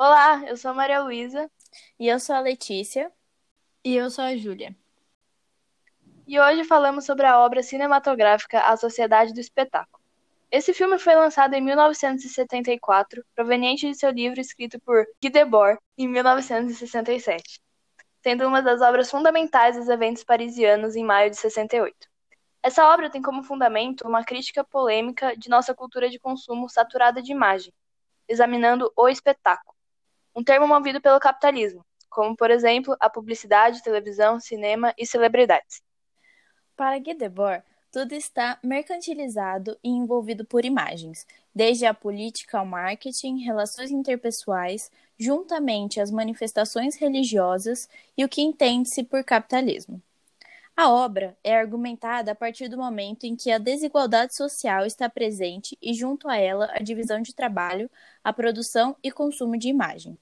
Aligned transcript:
Olá, 0.00 0.44
eu 0.46 0.56
sou 0.56 0.70
a 0.70 0.74
Maria 0.74 1.02
Luísa. 1.02 1.50
E 1.98 2.06
eu 2.06 2.20
sou 2.20 2.36
a 2.36 2.38
Letícia. 2.38 3.10
E 3.84 3.96
eu 3.96 4.08
sou 4.08 4.22
a 4.22 4.36
Júlia. 4.36 4.72
E 6.24 6.38
hoje 6.38 6.62
falamos 6.62 7.04
sobre 7.04 7.26
a 7.26 7.40
obra 7.40 7.64
cinematográfica 7.64 8.60
A 8.60 8.76
Sociedade 8.76 9.34
do 9.34 9.40
Espetáculo. 9.40 10.00
Esse 10.52 10.72
filme 10.72 11.00
foi 11.00 11.16
lançado 11.16 11.54
em 11.54 11.60
1974, 11.60 13.24
proveniente 13.34 13.88
de 13.90 13.98
seu 13.98 14.10
livro 14.12 14.40
escrito 14.40 14.78
por 14.82 15.04
Guy 15.20 15.30
Debord 15.30 15.80
em 15.98 16.06
1967, 16.06 17.60
sendo 18.22 18.46
uma 18.46 18.62
das 18.62 18.80
obras 18.80 19.10
fundamentais 19.10 19.76
dos 19.76 19.88
eventos 19.88 20.22
parisianos 20.22 20.94
em 20.94 21.02
maio 21.02 21.28
de 21.28 21.36
68. 21.38 22.08
Essa 22.62 22.88
obra 22.94 23.10
tem 23.10 23.20
como 23.20 23.42
fundamento 23.42 24.06
uma 24.06 24.22
crítica 24.22 24.62
polêmica 24.62 25.36
de 25.36 25.48
nossa 25.48 25.74
cultura 25.74 26.08
de 26.08 26.20
consumo 26.20 26.68
saturada 26.68 27.20
de 27.20 27.32
imagem, 27.32 27.72
examinando 28.28 28.92
o 28.96 29.08
espetáculo 29.08 29.76
um 30.34 30.42
termo 30.44 30.66
movido 30.66 31.00
pelo 31.00 31.20
capitalismo, 31.20 31.84
como, 32.08 32.36
por 32.36 32.50
exemplo, 32.50 32.96
a 33.00 33.10
publicidade, 33.10 33.82
televisão, 33.82 34.40
cinema 34.40 34.94
e 34.96 35.06
celebridades. 35.06 35.82
Para 36.76 36.98
Guy 36.98 37.14
Debord, 37.14 37.62
tudo 37.90 38.12
está 38.12 38.58
mercantilizado 38.62 39.78
e 39.82 39.88
envolvido 39.88 40.44
por 40.44 40.64
imagens, 40.64 41.26
desde 41.54 41.86
a 41.86 41.94
política 41.94 42.58
ao 42.58 42.66
marketing, 42.66 43.38
relações 43.38 43.90
interpessoais, 43.90 44.90
juntamente 45.18 46.00
às 46.00 46.10
manifestações 46.10 46.96
religiosas 46.96 47.88
e 48.16 48.24
o 48.24 48.28
que 48.28 48.42
entende-se 48.42 49.02
por 49.02 49.24
capitalismo. 49.24 50.02
A 50.78 50.88
obra 50.92 51.36
é 51.42 51.58
argumentada 51.58 52.30
a 52.30 52.36
partir 52.36 52.68
do 52.68 52.78
momento 52.78 53.24
em 53.24 53.34
que 53.34 53.50
a 53.50 53.58
desigualdade 53.58 54.36
social 54.36 54.86
está 54.86 55.08
presente 55.08 55.76
e, 55.82 55.92
junto 55.92 56.28
a 56.28 56.36
ela, 56.36 56.70
a 56.72 56.80
divisão 56.80 57.20
de 57.20 57.34
trabalho, 57.34 57.90
a 58.22 58.32
produção 58.32 58.94
e 59.02 59.10
consumo 59.10 59.58
de 59.58 59.68
imagem 59.68 60.16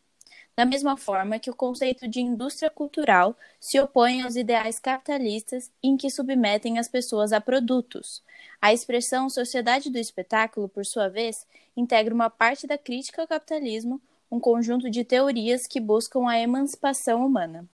da 0.56 0.65
mesma 0.65 0.96
forma 0.96 1.38
que 1.38 1.51
o 1.51 1.55
conceito 1.55 2.09
de 2.09 2.23
indústria 2.23 2.70
cultural 2.70 3.37
se 3.60 3.79
opõe 3.79 4.23
aos 4.23 4.37
ideais 4.37 4.79
capitalistas 4.80 5.71
em 5.82 5.99
que 5.99 6.09
submetem 6.09 6.79
as 6.79 6.88
pessoas 6.88 7.30
a 7.30 7.43
produtos. 7.43 8.23
A 8.59 8.73
expressão 8.73 9.29
sociedade 9.29 9.90
do 9.90 9.99
espetáculo, 9.99 10.66
por 10.66 10.87
sua 10.87 11.10
vez, 11.10 11.46
integra 11.77 12.15
uma 12.15 12.30
parte 12.30 12.66
da 12.66 12.79
crítica 12.79 13.21
ao 13.21 13.29
capitalismo, 13.29 14.01
um 14.30 14.40
conjunto 14.40 14.88
de 14.88 15.04
teorias 15.04 15.66
que 15.66 15.79
buscam 15.79 16.27
a 16.27 16.40
emancipação 16.40 17.27
humana. 17.27 17.68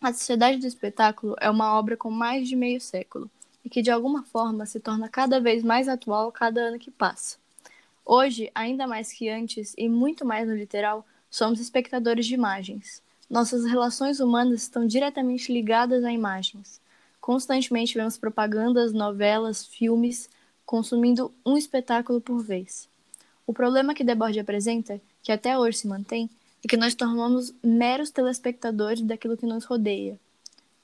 A 0.00 0.12
Sociedade 0.12 0.58
do 0.58 0.66
Espetáculo 0.66 1.36
é 1.40 1.50
uma 1.50 1.78
obra 1.78 1.96
com 1.96 2.10
mais 2.10 2.48
de 2.48 2.56
meio 2.56 2.80
século 2.80 3.30
e 3.64 3.68
que, 3.68 3.82
de 3.82 3.90
alguma 3.90 4.22
forma, 4.22 4.64
se 4.66 4.80
torna 4.80 5.08
cada 5.08 5.40
vez 5.40 5.62
mais 5.62 5.88
atual 5.88 6.32
cada 6.32 6.60
ano 6.60 6.78
que 6.78 6.90
passa. 6.90 7.36
Hoje, 8.04 8.50
ainda 8.54 8.86
mais 8.86 9.12
que 9.12 9.28
antes 9.28 9.74
e 9.76 9.88
muito 9.88 10.24
mais 10.24 10.48
no 10.48 10.54
literal, 10.54 11.06
Somos 11.30 11.60
espectadores 11.60 12.26
de 12.26 12.34
imagens. 12.34 13.00
Nossas 13.30 13.64
relações 13.64 14.18
humanas 14.18 14.62
estão 14.62 14.84
diretamente 14.84 15.52
ligadas 15.52 16.02
a 16.02 16.12
imagens. 16.12 16.80
Constantemente 17.20 17.94
vemos 17.94 18.18
propagandas, 18.18 18.92
novelas, 18.92 19.64
filmes, 19.64 20.28
consumindo 20.66 21.32
um 21.46 21.56
espetáculo 21.56 22.20
por 22.20 22.42
vez. 22.42 22.88
O 23.46 23.52
problema 23.52 23.94
que 23.94 24.02
Debord 24.02 24.40
apresenta, 24.40 25.00
que 25.22 25.30
até 25.30 25.56
hoje 25.56 25.78
se 25.78 25.86
mantém, 25.86 26.28
é 26.64 26.68
que 26.68 26.76
nós 26.76 26.94
tornamos 26.94 27.54
meros 27.62 28.10
telespectadores 28.10 29.02
daquilo 29.02 29.36
que 29.36 29.46
nos 29.46 29.64
rodeia. 29.64 30.18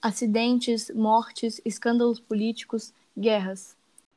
Acidentes, 0.01 0.91
mortes, 0.91 1.61
escândalos 1.65 2.21
políticos, 2.21 2.93
guerras. 3.17 3.77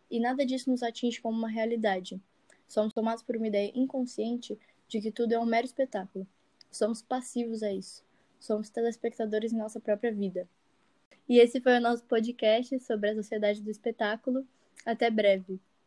E 0.09 0.19
nada 0.19 0.45
disso 0.45 0.69
nos 0.69 0.83
atinge 0.83 1.21
como 1.21 1.37
uma 1.37 1.49
realidade. 1.49 2.19
Somos 2.67 2.93
tomados 2.93 3.23
por 3.23 3.35
uma 3.35 3.47
ideia 3.47 3.71
inconsciente 3.75 4.57
de 4.87 5.01
que 5.01 5.11
tudo 5.11 5.33
é 5.33 5.39
um 5.39 5.45
mero 5.45 5.65
espetáculo. 5.65 6.25
Somos 6.71 7.01
passivos 7.01 7.63
a 7.63 7.73
isso. 7.73 8.03
Somos 8.39 8.69
telespectadores 8.69 9.51
em 9.51 9.57
nossa 9.57 9.79
própria 9.79 10.13
vida. 10.13 10.47
E 11.27 11.39
esse 11.39 11.59
foi 11.59 11.77
o 11.77 11.81
nosso 11.81 12.03
podcast 12.05 12.79
sobre 12.79 13.09
a 13.09 13.15
sociedade 13.15 13.61
do 13.61 13.69
espetáculo. 13.69 14.45
Até 14.85 15.09
breve. 15.09 15.59